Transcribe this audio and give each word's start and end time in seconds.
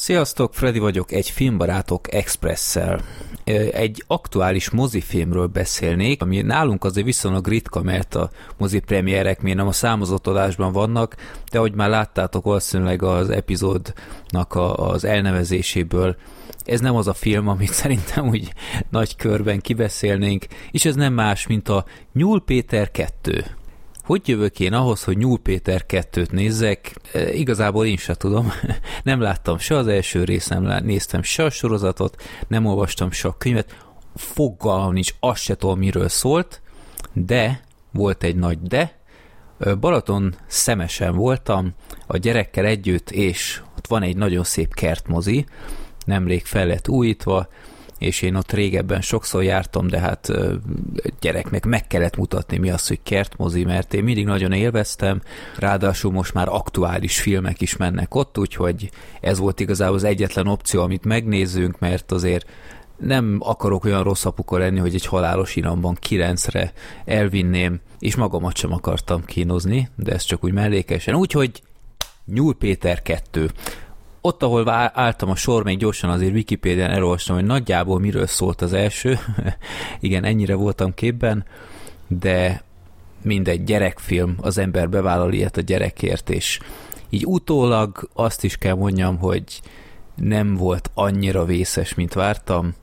Sziasztok, 0.00 0.54
Freddy 0.54 0.78
vagyok, 0.78 1.12
egy 1.12 1.30
filmbarátok 1.30 2.14
Expresszel. 2.14 3.00
Egy 3.72 4.04
aktuális 4.06 4.70
mozifilmről 4.70 5.46
beszélnék, 5.46 6.22
ami 6.22 6.42
nálunk 6.42 6.84
azért 6.84 7.06
viszonylag 7.06 7.46
ritka, 7.46 7.82
mert 7.82 8.14
a 8.14 8.30
mozi 8.56 8.78
premierek 8.78 9.40
még 9.40 9.54
nem 9.54 9.66
a 9.66 9.72
számozott 9.72 10.26
adásban 10.26 10.72
vannak, 10.72 11.16
de 11.50 11.58
ahogy 11.58 11.74
már 11.74 11.88
láttátok 11.88 12.44
valószínűleg 12.44 13.02
az 13.02 13.30
epizódnak 13.30 14.54
a, 14.54 14.90
az 14.90 15.04
elnevezéséből, 15.04 16.16
ez 16.64 16.80
nem 16.80 16.96
az 16.96 17.08
a 17.08 17.14
film, 17.14 17.48
amit 17.48 17.72
szerintem 17.82 18.28
úgy 18.28 18.52
nagy 18.90 19.16
körben 19.16 19.60
kibeszélnénk, 19.60 20.46
és 20.70 20.84
ez 20.84 20.94
nem 20.94 21.12
más, 21.12 21.46
mint 21.46 21.68
a 21.68 21.84
Nyúl 22.12 22.44
Péter 22.44 22.90
2. 22.90 23.44
Hogy 24.08 24.28
jövök 24.28 24.60
én 24.60 24.72
ahhoz, 24.72 25.04
hogy 25.04 25.16
Nyúl 25.16 25.38
Péter 25.38 25.84
2-t 25.88 26.30
nézzek? 26.30 26.94
E, 27.12 27.32
igazából 27.32 27.86
én 27.86 27.96
sem 27.96 28.14
tudom. 28.14 28.52
nem 29.02 29.20
láttam 29.20 29.58
se 29.58 29.76
az 29.76 29.86
első 29.86 30.24
részt, 30.24 30.48
nem 30.48 30.84
néztem 30.84 31.22
se 31.22 31.44
a 31.44 31.50
sorozatot, 31.50 32.22
nem 32.46 32.66
olvastam 32.66 33.10
se 33.10 33.28
a 33.28 33.36
könyvet. 33.38 33.76
Fogalmam 34.14 34.92
nincs, 34.92 35.14
azt 35.20 35.42
se 35.42 35.54
tudom, 35.54 35.78
miről 35.78 36.08
szólt, 36.08 36.60
de 37.12 37.60
volt 37.92 38.22
egy 38.22 38.36
nagy 38.36 38.58
de. 38.58 38.98
Balaton 39.80 40.34
szemesen 40.46 41.14
voltam 41.14 41.74
a 42.06 42.16
gyerekkel 42.16 42.64
együtt, 42.64 43.10
és 43.10 43.62
ott 43.76 43.86
van 43.86 44.02
egy 44.02 44.16
nagyon 44.16 44.44
szép 44.44 44.74
kertmozi, 44.74 45.46
nemrég 46.04 46.44
fel 46.44 46.66
lett 46.66 46.88
újítva, 46.88 47.48
és 47.98 48.22
én 48.22 48.34
ott 48.34 48.52
régebben 48.52 49.00
sokszor 49.00 49.42
jártam, 49.42 49.86
de 49.86 49.98
hát 49.98 50.32
gyereknek 51.20 51.64
meg 51.64 51.86
kellett 51.86 52.16
mutatni 52.16 52.58
mi 52.58 52.70
az, 52.70 52.88
hogy 52.88 53.00
kertmozi, 53.02 53.64
mert 53.64 53.94
én 53.94 54.04
mindig 54.04 54.24
nagyon 54.24 54.52
élveztem, 54.52 55.22
ráadásul 55.56 56.12
most 56.12 56.34
már 56.34 56.48
aktuális 56.48 57.20
filmek 57.20 57.60
is 57.60 57.76
mennek 57.76 58.14
ott, 58.14 58.38
úgyhogy 58.38 58.90
ez 59.20 59.38
volt 59.38 59.60
igazából 59.60 59.96
az 59.96 60.04
egyetlen 60.04 60.46
opció, 60.46 60.82
amit 60.82 61.04
megnézzünk, 61.04 61.78
mert 61.78 62.12
azért 62.12 62.46
nem 62.98 63.36
akarok 63.40 63.84
olyan 63.84 64.02
rossz 64.02 64.24
apuka 64.24 64.58
lenni, 64.58 64.78
hogy 64.78 64.94
egy 64.94 65.06
halálos 65.06 65.56
iramban 65.56 65.94
kilencre 65.94 66.72
elvinném, 67.04 67.80
és 67.98 68.16
magamat 68.16 68.56
sem 68.56 68.72
akartam 68.72 69.24
kínozni, 69.24 69.88
de 69.96 70.12
ez 70.12 70.22
csak 70.22 70.44
úgy 70.44 70.52
mellékesen. 70.52 71.14
Úgyhogy 71.14 71.62
Nyúl 72.24 72.54
Péter 72.54 73.02
2 73.02 73.50
ott, 74.28 74.42
ahol 74.42 74.68
álltam 74.92 75.30
a 75.30 75.36
sor, 75.36 75.64
még 75.64 75.78
gyorsan 75.78 76.10
azért 76.10 76.32
Wikipédián 76.32 76.90
elolvastam, 76.90 77.36
hogy 77.36 77.44
nagyjából 77.44 77.98
miről 77.98 78.26
szólt 78.26 78.62
az 78.62 78.72
első. 78.72 79.18
Igen, 80.00 80.24
ennyire 80.24 80.54
voltam 80.54 80.94
képben, 80.94 81.44
de 82.06 82.62
mindegy 83.22 83.64
gyerekfilm, 83.64 84.34
az 84.40 84.58
ember 84.58 84.88
bevállal 84.88 85.32
ilyet 85.32 85.56
a 85.56 85.60
gyerekért, 85.60 86.30
és 86.30 86.58
így 87.10 87.26
utólag 87.26 88.08
azt 88.14 88.44
is 88.44 88.56
kell 88.56 88.74
mondjam, 88.74 89.18
hogy 89.18 89.60
nem 90.14 90.54
volt 90.54 90.90
annyira 90.94 91.44
vészes, 91.44 91.94
mint 91.94 92.14
vártam. 92.14 92.74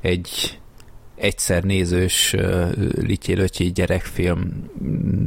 Egy 0.00 0.58
egyszer 1.16 1.62
nézős 1.62 2.32
uh, 2.32 3.72
gyerekfilm, 3.72 4.70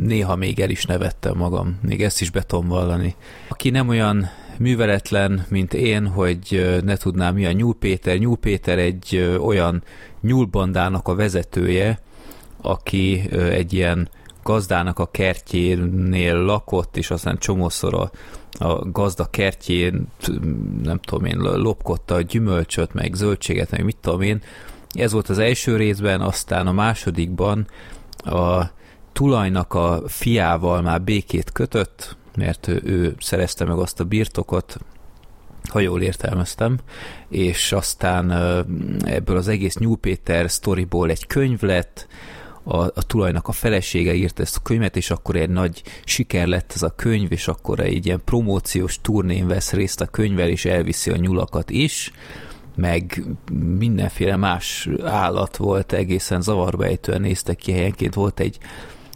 néha 0.04 0.36
még 0.36 0.60
el 0.60 0.70
is 0.70 0.86
nevettem 0.86 1.38
magam, 1.38 1.80
még 1.82 2.04
ezt 2.04 2.22
is 2.22 2.30
betom 2.30 2.68
vallani. 2.68 3.16
Aki 3.48 3.70
nem 3.70 3.88
olyan 3.88 4.30
műveletlen, 4.60 5.46
mint 5.50 5.74
én, 5.74 6.08
hogy 6.08 6.80
ne 6.84 6.96
tudnám 6.96 7.34
mi 7.34 7.46
a 7.46 7.52
Nyúl 7.52 7.76
Péter. 7.80 8.18
Nyúl 8.18 8.38
Péter 8.38 8.78
egy 8.78 9.38
olyan 9.42 9.84
nyúlbandának 10.22 11.08
a 11.08 11.16
vezetője, 11.16 12.00
aki 12.62 13.30
egy 13.32 13.74
ilyen 13.74 14.10
gazdának 14.44 15.00
a 15.00 15.12
kertjénél 15.12 16.36
lakott, 16.36 16.98
és 16.98 17.12
aztán 17.12 17.38
csomószor 17.38 17.94
a, 17.94 18.12
a 18.66 18.90
gazda 18.92 19.26
kertjén, 19.26 20.08
nem 20.84 21.00
tudom 21.00 21.26
én, 21.26 21.38
lopkodta 21.38 22.16
a 22.16 22.22
gyümölcsöt, 22.22 22.94
meg 22.94 23.14
zöldséget, 23.14 23.72
meg 23.72 23.84
mit 23.84 23.98
tudom 24.02 24.22
én. 24.22 24.42
Ez 24.92 25.12
volt 25.12 25.30
az 25.30 25.38
első 25.38 25.76
részben, 25.76 26.22
aztán 26.22 26.68
a 26.68 26.72
másodikban 26.72 27.68
a 28.18 28.64
tulajnak 29.14 29.74
a 29.74 30.02
fiával 30.08 30.82
már 30.82 31.02
békét 31.02 31.52
kötött, 31.52 32.18
mert 32.40 32.68
ő, 32.68 33.16
szerezte 33.20 33.66
meg 33.66 33.78
azt 33.78 34.00
a 34.00 34.04
birtokot, 34.04 34.78
ha 35.70 35.80
jól 35.80 36.02
értelmeztem, 36.02 36.78
és 37.30 37.72
aztán 37.72 38.32
ebből 39.06 39.38
az 39.38 39.48
egész 39.48 39.76
New 39.76 39.96
Péter 39.96 40.52
sztoriból 40.52 41.10
egy 41.10 41.28
könyv 41.28 41.62
lett, 41.62 42.08
a, 42.64 42.78
a 42.78 43.04
tulajnak 43.08 43.48
a 43.48 43.52
felesége 43.52 44.14
írt 44.14 44.40
ezt 44.40 44.56
a 44.56 44.62
könyvet, 44.64 44.96
és 44.96 45.12
akkor 45.12 45.36
egy 45.36 45.50
nagy 45.50 45.82
siker 46.04 46.48
lett 46.48 46.72
ez 46.76 46.82
a 46.84 46.96
könyv, 46.96 47.32
és 47.32 47.48
akkor 47.48 47.80
egy 47.80 48.06
ilyen 48.06 48.22
promóciós 48.26 49.02
turnén 49.02 49.48
vesz 49.48 49.72
részt 49.72 50.02
a 50.02 50.06
könyvvel, 50.06 50.50
és 50.50 50.66
elviszi 50.66 51.12
a 51.12 51.16
nyulakat 51.16 51.70
is, 51.70 52.12
meg 52.76 53.24
mindenféle 53.78 54.36
más 54.36 54.90
állat 55.04 55.58
volt, 55.58 55.94
egészen 55.94 56.42
zavarbejtően 56.42 57.22
néztek 57.22 57.56
ki 57.56 57.72
helyenként. 57.72 58.14
Volt 58.14 58.40
egy 58.40 58.58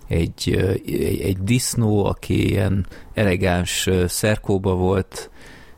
egy, 0.07 0.55
egy, 0.85 1.21
egy 1.21 1.37
disznó, 1.43 2.05
aki 2.05 2.49
ilyen 2.49 2.85
elegáns 3.13 3.89
szerkóba 4.07 4.75
volt, 4.75 5.29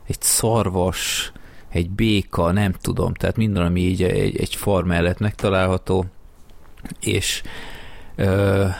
egy 0.06 0.20
szarvas, 0.20 1.32
egy 1.68 1.90
béka, 1.90 2.52
nem 2.52 2.72
tudom, 2.72 3.14
tehát 3.14 3.36
minden, 3.36 3.62
ami 3.62 3.80
így 3.80 4.02
egy, 4.02 4.36
egy 4.36 4.54
far 4.54 4.84
mellett 4.84 5.18
megtalálható, 5.18 6.06
és 7.00 7.42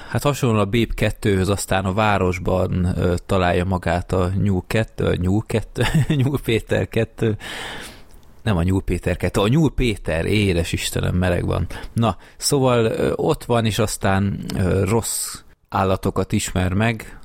hát 0.09 0.23
hasonlóan 0.23 0.61
a 0.61 0.65
Bép 0.65 0.93
2-höz 0.97 1.51
aztán 1.51 1.85
a 1.85 1.93
városban 1.93 2.97
találja 3.27 3.65
magát 3.65 4.13
a 4.13 4.31
Nyúl 4.43 4.65
2, 4.67 5.05
a 5.05 5.15
Nyúl 5.15 5.43
2, 5.47 5.83
Nyúl 6.23 6.41
Péter 6.45 6.89
2, 6.89 7.37
nem 8.47 8.57
a 8.57 8.63
Nyúl 8.63 8.83
Péter 8.83 9.17
2, 9.17 9.41
a 9.41 9.49
Nyúl 9.49 9.75
Péter, 9.75 10.25
édes 10.25 10.73
Istenem, 10.73 11.15
meleg 11.15 11.47
van. 11.47 11.67
Na, 11.93 12.17
szóval 12.37 13.13
ott 13.15 13.45
van, 13.45 13.65
és 13.65 13.79
aztán 13.79 14.45
rossz 14.85 15.43
állatokat 15.69 16.33
ismer 16.33 16.73
meg, 16.73 17.19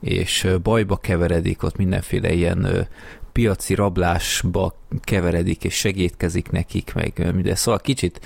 és 0.00 0.48
bajba 0.62 0.96
keveredik, 0.96 1.62
ott 1.62 1.76
mindenféle 1.76 2.32
ilyen 2.32 2.88
piaci 3.32 3.74
rablásba 3.74 4.74
keveredik, 5.00 5.64
és 5.64 5.74
segítkezik 5.74 6.50
nekik, 6.50 6.94
meg 6.94 7.30
minden. 7.34 7.54
Szóval 7.54 7.80
kicsit 7.80 8.20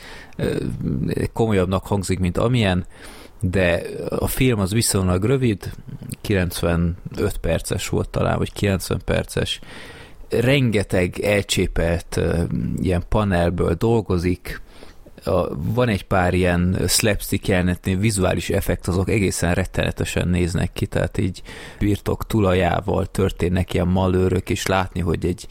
komolyabbnak 1.33 1.87
hangzik, 1.87 2.19
mint 2.19 2.39
amilyen, 2.39 2.87
de 3.41 3.83
a 4.09 4.27
film 4.27 4.61
az 4.61 4.73
viszonylag 4.73 5.25
rövid, 5.25 5.73
95 6.21 6.95
perces 7.41 7.89
volt 7.89 8.09
talán, 8.09 8.39
vagy 8.39 8.53
90 8.53 9.01
perces, 9.05 9.61
rengeteg 10.41 11.19
elcsépelt 11.19 12.21
ilyen 12.81 13.03
panelből 13.09 13.75
dolgozik, 13.75 14.61
a, 15.25 15.55
van 15.55 15.89
egy 15.89 16.05
pár 16.05 16.35
ilyen 16.35 16.79
slapstick 16.89 17.49
jelenetnél 17.49 17.97
vizuális 17.97 18.51
effekt, 18.51 18.89
azok 18.89 19.09
egészen 19.09 19.55
rettenetesen 19.55 20.29
néznek 20.29 20.73
ki, 20.73 20.87
tehát 20.87 21.19
így 21.19 21.43
birtok 21.79 22.27
tulajával 22.27 23.07
történnek 23.07 23.75
ilyen 23.75 23.89
malőrök, 23.89 24.51
és 24.51 24.67
látni, 24.67 25.01
hogy 25.01 25.27
egy, 25.27 25.47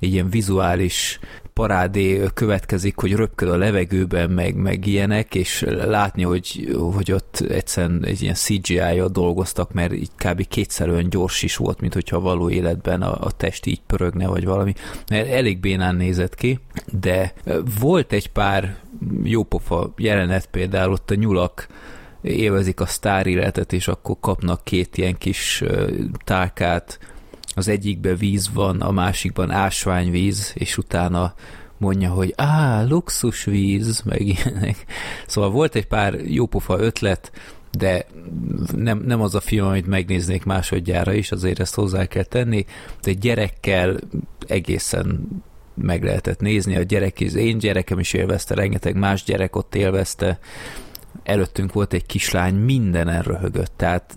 egy 0.00 0.12
ilyen 0.12 0.30
vizuális 0.30 1.18
parádé 1.54 2.22
következik, 2.34 2.96
hogy 2.96 3.12
röpköd 3.12 3.48
a 3.48 3.56
levegőben, 3.56 4.30
meg, 4.30 4.54
meg 4.54 4.86
ilyenek, 4.86 5.34
és 5.34 5.64
látni, 5.68 6.22
hogy, 6.22 6.76
hogy 6.94 7.12
ott 7.12 7.40
egyszerűen 7.48 8.04
egy 8.04 8.22
ilyen 8.22 8.34
CGI-jal 8.34 9.08
dolgoztak, 9.08 9.72
mert 9.72 9.92
így 9.92 10.10
kb. 10.16 10.46
kétszer 10.48 10.88
olyan 10.88 11.10
gyors 11.10 11.42
is 11.42 11.56
volt, 11.56 11.80
mint 11.80 11.94
hogyha 11.94 12.20
való 12.20 12.50
életben 12.50 13.02
a, 13.02 13.26
a 13.26 13.30
test 13.30 13.66
így 13.66 13.80
pörögne, 13.86 14.26
vagy 14.26 14.44
valami. 14.44 14.72
Elég 15.06 15.60
bénán 15.60 15.94
nézett 15.94 16.34
ki, 16.34 16.58
de 16.92 17.32
volt 17.80 18.12
egy 18.12 18.30
pár 18.30 18.76
jópofa 19.22 19.92
jelenet, 19.96 20.46
például 20.46 20.92
ott 20.92 21.10
a 21.10 21.14
nyulak 21.14 21.66
élvezik 22.22 22.80
a 22.80 22.86
sztár 22.86 23.26
életet, 23.26 23.72
és 23.72 23.88
akkor 23.88 24.16
kapnak 24.20 24.64
két 24.64 24.96
ilyen 24.96 25.18
kis 25.18 25.62
tálkát, 26.24 26.98
az 27.54 27.68
egyikben 27.68 28.16
víz 28.16 28.50
van, 28.52 28.80
a 28.80 28.90
másikban 28.90 29.50
ásványvíz, 29.50 30.52
és 30.54 30.78
utána 30.78 31.34
mondja, 31.78 32.10
hogy 32.10 32.32
á, 32.36 32.84
luxusvíz, 32.84 34.02
meg 34.04 34.20
ilyenek. 34.20 34.84
Szóval 35.26 35.50
volt 35.50 35.74
egy 35.74 35.86
pár 35.86 36.14
jópofa 36.14 36.78
ötlet, 36.78 37.32
de 37.70 38.06
nem, 38.76 38.98
nem 38.98 39.20
az 39.20 39.34
a 39.34 39.40
film, 39.40 39.66
amit 39.66 39.86
megnéznék 39.86 40.44
másodjára 40.44 41.12
is, 41.12 41.32
azért 41.32 41.60
ezt 41.60 41.74
hozzá 41.74 42.06
kell 42.06 42.22
tenni, 42.22 42.64
de 43.02 43.12
gyerekkel 43.12 43.98
egészen 44.46 45.28
meg 45.74 46.04
lehetett 46.04 46.40
nézni, 46.40 46.76
a 46.76 46.82
gyerek, 46.82 47.16
az 47.26 47.34
én 47.34 47.58
gyerekem 47.58 47.98
is 47.98 48.12
élvezte, 48.12 48.54
rengeteg 48.54 48.96
más 48.96 49.24
gyerek 49.24 49.56
ott 49.56 49.74
élvezte, 49.74 50.38
előttünk 51.24 51.72
volt 51.72 51.92
egy 51.92 52.06
kislány, 52.06 52.54
mindenen 52.54 53.22
röhögött, 53.22 53.72
tehát 53.76 54.16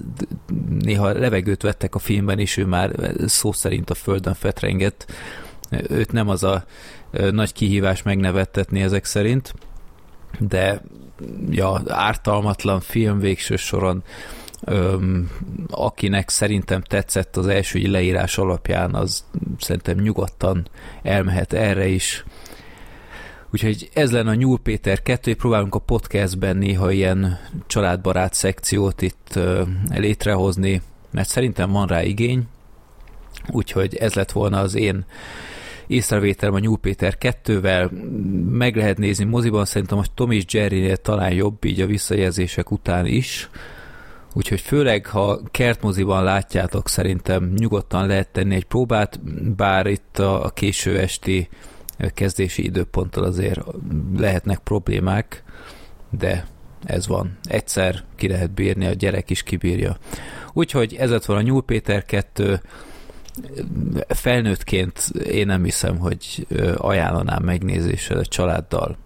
néha 0.80 1.12
levegőt 1.12 1.62
vettek 1.62 1.95
a 1.95 2.00
filmben, 2.00 2.39
és 2.39 2.57
ő 2.57 2.65
már 2.65 3.13
szó 3.25 3.51
szerint 3.51 3.89
a 3.89 3.95
földön 3.95 4.33
fetrengett. 4.33 5.12
Őt 5.89 6.12
nem 6.12 6.30
az 6.30 6.44
a 6.44 6.65
nagy 7.31 7.54
kihívás 7.54 8.04
megnevettetni 8.04 8.81
ezek 8.81 9.06
szerint, 9.06 9.54
de 10.39 10.81
ja, 11.50 11.81
ártalmatlan 11.88 12.80
film 12.80 13.19
végső 13.19 13.56
soron 13.56 14.04
Öm, 14.65 15.30
akinek 15.69 16.30
szerintem 16.30 16.81
tetszett 16.81 17.38
az 17.38 17.48
első 17.48 17.80
leírás 17.80 18.38
alapján, 18.38 18.95
az 18.95 19.25
szerintem 19.59 19.98
nyugodtan 19.98 20.68
elmehet 21.04 21.54
erre 21.54 21.88
is. 21.88 22.24
Úgyhogy 23.51 23.89
ez 23.94 24.11
lenne 24.11 24.29
a 24.29 24.33
Nyúl 24.33 24.59
Péter 24.59 25.01
2, 25.01 25.35
próbálunk 25.35 25.75
a 25.75 25.79
podcastben 25.79 26.57
néha 26.57 26.91
ilyen 26.91 27.39
családbarát 27.67 28.33
szekciót 28.33 29.01
itt 29.01 29.39
létrehozni, 29.89 30.81
mert 31.11 31.29
szerintem 31.29 31.71
van 31.71 31.88
rá 31.88 32.03
igény, 32.03 32.44
úgyhogy 33.51 33.95
ez 33.95 34.13
lett 34.13 34.31
volna 34.31 34.59
az 34.59 34.75
én 34.75 35.05
észrevételem 35.88 36.55
a 36.55 36.59
Nyúl 36.59 36.77
Péter 36.77 37.17
2-vel, 37.19 37.89
meg 38.49 38.75
lehet 38.75 38.97
nézni 38.97 39.25
moziban, 39.25 39.65
szerintem 39.65 39.97
a 39.97 40.03
Tom 40.13 40.31
és 40.31 40.44
Jerry-nél 40.47 40.97
talán 40.97 41.33
jobb 41.33 41.63
így 41.63 41.81
a 41.81 41.85
visszajelzések 41.85 42.71
után 42.71 43.05
is, 43.05 43.49
úgyhogy 44.33 44.61
főleg, 44.61 45.05
ha 45.05 45.39
kertmoziban 45.51 46.23
látjátok, 46.23 46.89
szerintem 46.89 47.53
nyugodtan 47.57 48.07
lehet 48.07 48.29
tenni 48.29 48.55
egy 48.55 48.65
próbát, 48.65 49.19
bár 49.55 49.85
itt 49.85 50.19
a 50.19 50.51
késő 50.53 50.99
esti 50.99 51.49
kezdési 52.13 52.63
időponttal 52.63 53.23
azért 53.23 53.61
lehetnek 54.17 54.59
problémák, 54.59 55.44
de 56.09 56.47
ez 56.83 57.07
van. 57.07 57.38
Egyszer 57.44 58.03
ki 58.15 58.27
lehet 58.27 58.51
bírni, 58.51 58.85
a 58.85 58.94
gyerek 58.94 59.29
is 59.29 59.44
kibírja. 59.44 59.97
Úgyhogy 60.53 60.95
ez 60.95 61.09
lett 61.09 61.25
volna 61.25 61.41
Nyúl 61.41 61.63
Péter 61.63 62.05
2, 62.05 62.61
felnőttként 64.07 64.99
én 65.29 65.45
nem 65.45 65.63
hiszem, 65.63 65.97
hogy 65.97 66.47
ajánlanám 66.75 67.44
megnézésre 67.44 68.19
a 68.19 68.25
családdal. 68.25 68.97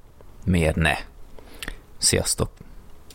Miért 0.46 0.76
ne? 0.76 0.96
Sziasztok! 1.98 2.50